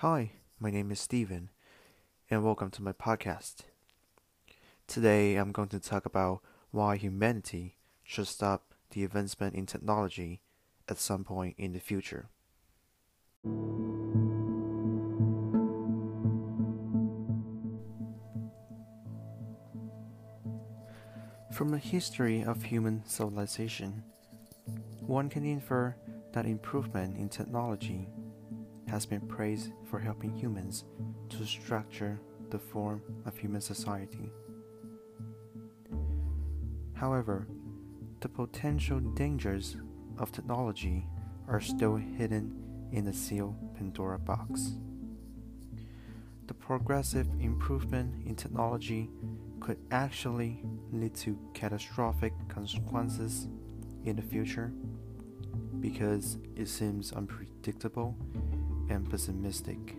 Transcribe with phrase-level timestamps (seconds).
[0.00, 1.50] Hi, my name is Steven,
[2.30, 3.56] and welcome to my podcast.
[4.86, 10.40] Today I'm going to talk about why humanity should stop the advancement in technology
[10.88, 12.30] at some point in the future.
[21.52, 24.02] From the history of human civilization,
[25.06, 25.94] one can infer
[26.32, 28.08] that improvement in technology
[28.90, 30.84] has been praised for helping humans
[31.28, 32.18] to structure
[32.50, 34.32] the form of human society.
[36.94, 37.46] However,
[38.18, 39.76] the potential dangers
[40.18, 41.06] of technology
[41.46, 42.52] are still hidden
[42.90, 44.72] in the sealed Pandora box.
[46.48, 49.08] The progressive improvement in technology
[49.60, 53.46] could actually lead to catastrophic consequences
[54.04, 54.72] in the future
[55.78, 58.16] because it seems unpredictable
[58.90, 59.96] and pessimistic.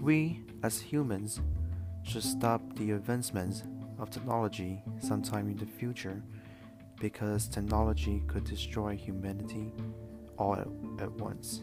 [0.00, 1.40] We, as humans,
[2.04, 3.64] should stop the advancements
[3.98, 6.22] of technology sometime in the future
[7.00, 9.72] because technology could destroy humanity
[10.38, 10.68] all at,
[11.02, 11.62] at once.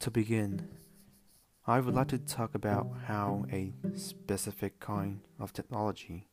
[0.00, 0.66] To begin,
[1.68, 6.26] I would like to talk about how a specific kind of technology,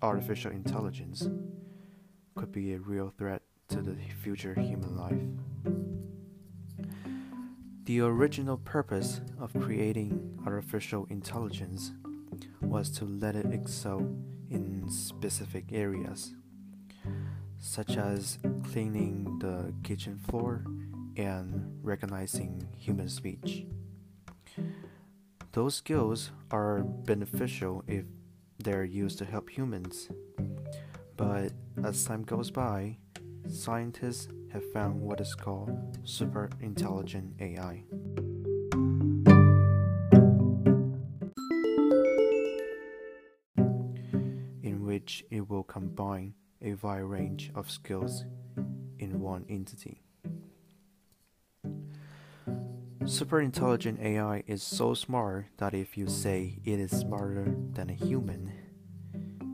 [0.00, 1.28] artificial intelligence,
[2.36, 6.86] could be a real threat to the future human life.
[7.86, 11.90] The original purpose of creating artificial intelligence
[12.60, 14.14] was to let it excel
[14.48, 16.36] in specific areas,
[17.58, 18.38] such as
[18.70, 20.64] cleaning the kitchen floor
[21.16, 23.66] and recognizing human speech.
[25.52, 28.06] Those skills are beneficial if
[28.58, 30.08] they're used to help humans.
[31.18, 31.52] But
[31.84, 32.96] as time goes by,
[33.50, 37.84] scientists have found what is called super intelligent AI.
[44.62, 46.32] In which it will combine
[46.62, 48.24] a wide range of skills
[48.98, 50.00] in one entity.
[53.06, 57.94] Super intelligent AI is so smart that if you say it is smarter than a
[57.94, 58.52] human,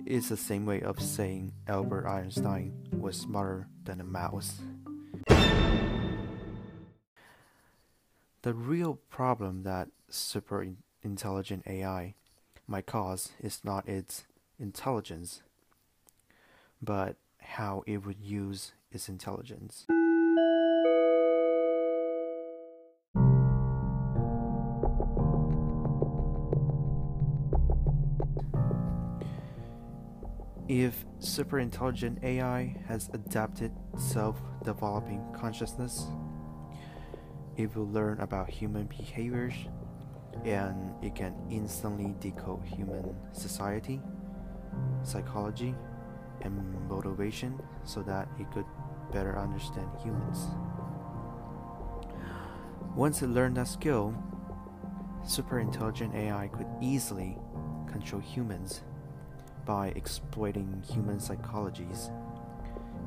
[0.05, 4.61] it's the same way of saying Albert Einstein was smarter than a mouse.
[8.43, 10.67] The real problem that super
[11.03, 12.15] intelligent AI
[12.67, 14.25] might cause is not its
[14.59, 15.43] intelligence,
[16.83, 19.87] but how it would use its intelligence.
[30.69, 36.09] If superintelligent AI has adapted self developing consciousness,
[37.57, 39.55] it will learn about human behaviors
[40.45, 44.03] and it can instantly decode human society,
[45.03, 45.75] psychology,
[46.43, 48.67] and motivation so that it could
[49.11, 50.49] better understand humans.
[52.95, 54.15] Once it learned that skill,
[55.25, 57.39] superintelligent AI could easily
[57.87, 58.83] control humans
[59.69, 62.11] by exploiting human psychologies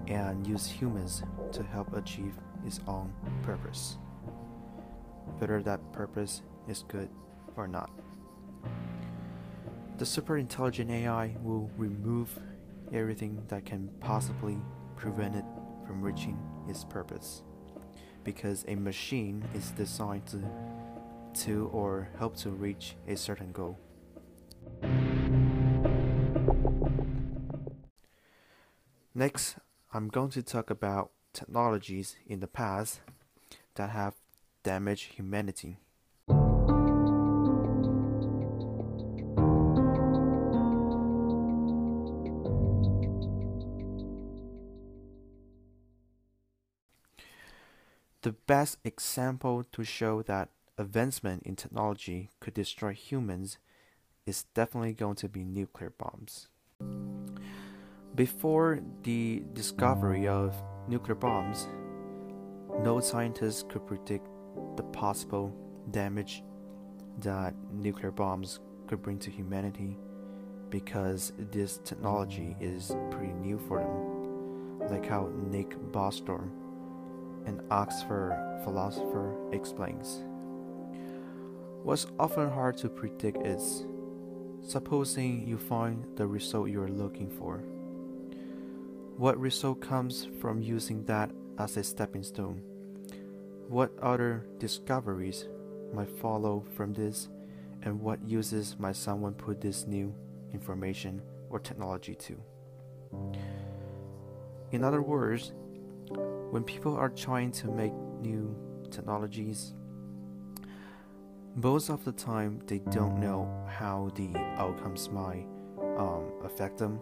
[0.08, 2.36] and use humans to help achieve
[2.68, 3.12] its own
[3.42, 3.98] purpose,
[5.40, 7.10] whether that purpose is good
[7.56, 7.90] or not.
[9.98, 12.30] The super intelligent AI will remove
[12.94, 14.60] everything that can possibly
[14.96, 15.46] prevent it
[15.88, 16.38] from reaching
[16.70, 17.42] its purpose
[18.24, 20.44] because a machine is designed to,
[21.42, 23.80] to or help to reach a certain goal.
[29.22, 29.58] Next,
[29.94, 33.02] I'm going to talk about technologies in the past
[33.76, 34.16] that have
[34.64, 35.78] damaged humanity.
[48.24, 50.50] The best example to show that
[50.80, 53.60] advancement in technology could destroy humans
[54.26, 56.48] is definitely going to be nuclear bombs.
[58.16, 60.54] Before the discovery of
[60.90, 61.70] nuclear bombs,
[62.82, 64.28] no scientist could predict
[64.76, 65.56] the possible
[65.92, 66.44] damage
[67.20, 69.98] that nuclear bombs could bring to humanity
[70.70, 76.50] because this technology is pretty new for them, like how Nick Bostrom,
[77.46, 80.26] an Oxford philosopher, explains.
[81.84, 83.86] What's often hard to predict is
[84.62, 87.64] supposing you find the result you're looking for.
[89.22, 91.30] What result comes from using that
[91.60, 92.64] as a stepping stone?
[93.68, 95.46] What other discoveries
[95.94, 97.30] might follow from this,
[97.84, 100.12] and what uses might someone put this new
[100.54, 101.22] information
[101.52, 102.36] or technology to?
[104.72, 105.54] In other words,
[106.50, 108.56] when people are trying to make new
[108.90, 109.76] technologies,
[111.54, 115.46] most of the time they don't know how the outcomes might
[115.96, 117.00] um, affect them,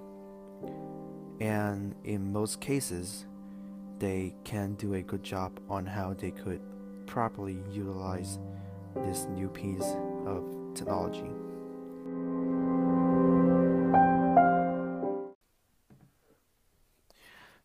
[1.39, 3.25] and in most cases,
[3.99, 6.61] they can do a good job on how they could
[7.05, 8.39] properly utilize
[8.95, 9.95] this new piece
[10.25, 10.43] of
[10.73, 11.29] technology.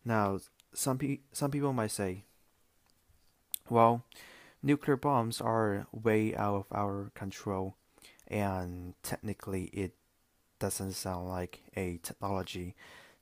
[0.05, 0.38] Now,
[0.75, 2.25] some pe- some people might say,
[3.70, 4.05] well,
[4.62, 7.77] nuclear bombs are way out of our control,
[8.29, 9.94] and technically, it
[10.59, 12.75] doesn't sound like a technology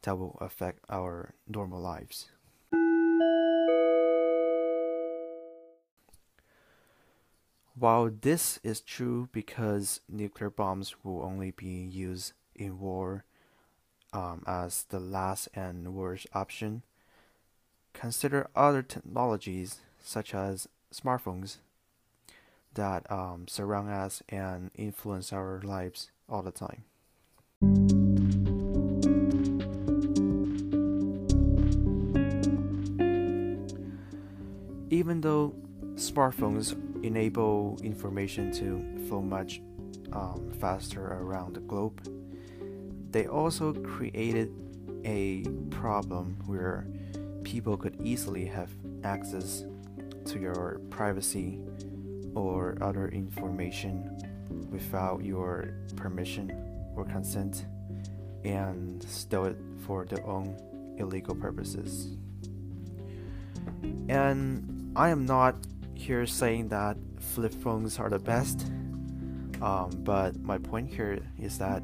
[0.02, 2.28] that will affect our normal lives.
[7.75, 13.25] While this is true because nuclear bombs will only be used in war
[14.12, 16.82] um, as the last and worst option,
[17.94, 21.56] consider other technologies such as smartphones
[22.75, 26.84] that um, surround us and influence our lives all the time.
[34.92, 35.54] Even though
[35.94, 39.62] smartphones enable information to flow much
[40.12, 41.98] um, faster around the globe,
[43.10, 44.52] they also created
[45.06, 46.86] a problem where
[47.42, 48.68] people could easily have
[49.02, 49.64] access
[50.26, 51.58] to your privacy
[52.34, 54.14] or other information
[54.70, 56.52] without your permission
[56.96, 57.64] or consent
[58.44, 59.56] and steal it
[59.86, 60.54] for their own
[60.98, 62.18] illegal purposes.
[64.10, 65.56] And I am not
[65.94, 68.66] here saying that flip phones are the best,
[69.62, 71.82] um, but my point here is that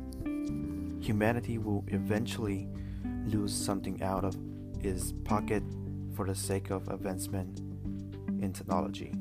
[1.00, 2.68] humanity will eventually
[3.24, 4.36] lose something out of
[4.82, 5.62] its pocket
[6.14, 7.60] for the sake of advancement
[8.42, 9.14] in technology.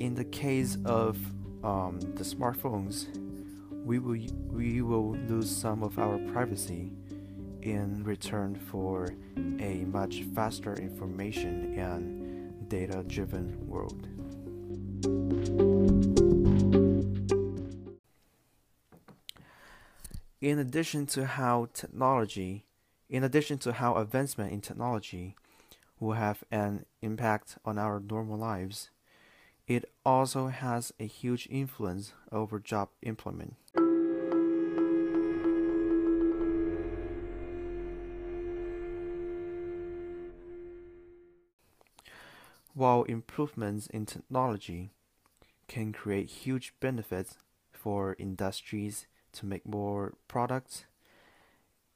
[0.00, 1.16] In the case of
[1.62, 3.06] um, the smartphones,
[3.84, 4.18] we will
[4.48, 6.90] we will lose some of our privacy
[7.62, 9.08] in return for
[9.58, 14.06] a much faster information and data driven world.
[20.40, 22.64] In addition to how technology,
[23.10, 25.36] in addition to how advancement in technology
[25.98, 28.90] will have an impact on our normal lives,
[29.66, 33.54] it also has a huge influence over job employment.
[42.74, 44.92] While improvements in technology
[45.66, 47.36] can create huge benefits
[47.72, 50.84] for industries to make more products,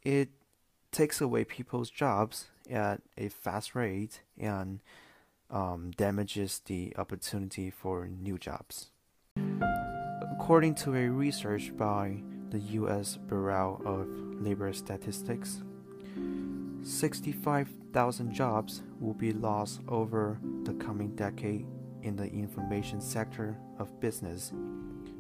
[0.03, 0.31] it
[0.91, 4.81] takes away people's jobs at a fast rate and
[5.50, 8.91] um, damages the opportunity for new jobs.
[10.38, 13.16] According to a research by the U.S.
[13.28, 14.09] Bureau of
[14.40, 15.62] Labor Statistics,
[16.85, 21.67] 65,000 jobs will be lost over the coming decade
[22.03, 24.53] in the information sector of business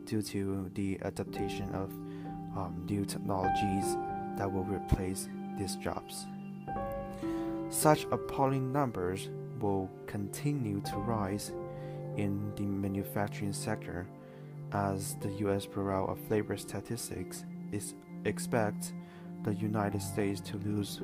[0.04, 1.90] due to the adaptation of
[2.54, 3.96] um, new technologies
[4.36, 6.26] that will replace these jobs.
[7.70, 11.50] Such appalling numbers will continue to rise
[12.18, 14.06] in the manufacturing sector
[14.72, 17.94] as the US Bureau of Labor Statistics is
[18.26, 18.92] expects
[19.44, 21.00] the United States to lose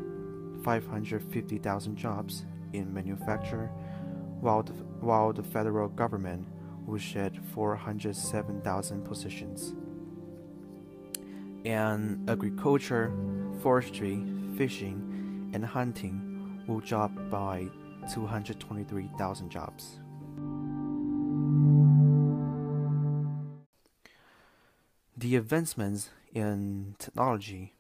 [0.63, 3.71] 550,000 jobs in manufacture
[4.41, 6.47] while the, while the federal government
[6.87, 9.75] will shed 407,000 positions.
[11.65, 13.13] And agriculture,
[13.63, 14.25] forestry,
[14.57, 17.69] fishing, and hunting will drop by
[18.13, 19.99] 223,000 jobs.
[25.17, 27.75] The advancements in technology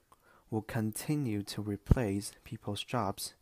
[0.50, 3.34] will continue to replace people's jobs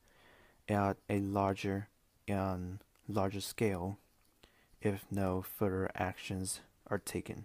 [0.68, 1.88] at a larger
[2.26, 3.98] and larger scale
[4.82, 7.44] if no further actions are taken.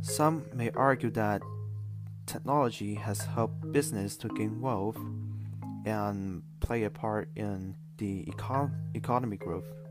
[0.00, 1.42] Some may argue that
[2.26, 4.98] technology has helped business to gain wealth
[5.86, 9.81] and play a part in the econ- growth.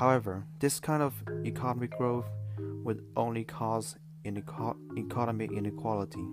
[0.00, 1.12] However, this kind of
[1.44, 2.24] economic growth
[2.58, 6.26] would only cause economic inequality,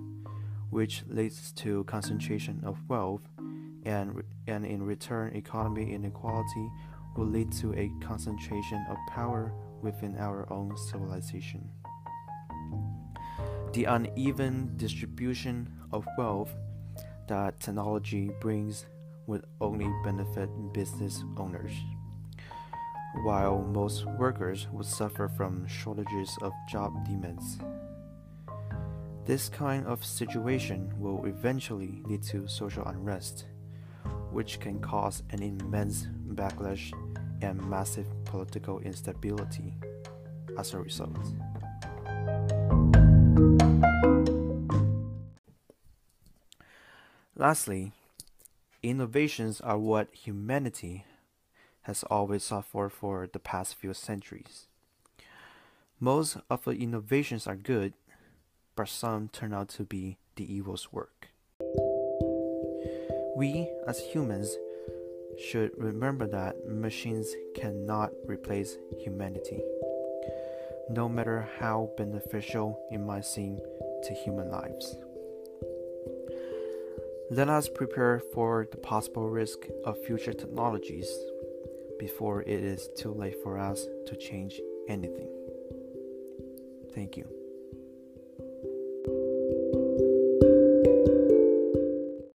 [0.70, 3.28] which leads to concentration of wealth,
[3.84, 6.72] and, and in return, economic inequality
[7.18, 11.70] will lead to a concentration of power within our own civilization.
[13.74, 16.56] The uneven distribution of wealth
[17.28, 18.86] that technology brings
[19.26, 21.74] would only benefit business owners,
[23.24, 27.58] while most workers would suffer from shortages of job demands.
[29.26, 33.46] This kind of situation will eventually lead to social unrest,
[34.32, 36.94] which can cause an immense backlash
[37.42, 39.74] and massive political instability
[40.58, 41.20] as a result.
[47.36, 47.92] Lastly,
[48.82, 51.06] innovations are what humanity
[51.88, 54.68] has always sought for for the past few centuries.
[56.02, 57.94] Most of the innovations are good,
[58.76, 61.30] but some turn out to be the evil's work.
[63.38, 64.54] We, as humans,
[65.40, 69.64] should remember that machines cannot replace humanity,
[70.90, 73.60] no matter how beneficial it might seem
[74.04, 74.98] to human lives.
[77.32, 81.08] Let us prepare for the possible risk of future technologies
[82.00, 85.30] before it is too late for us to change anything.
[86.94, 87.37] Thank you.